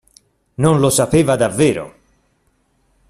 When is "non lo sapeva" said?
0.63-1.35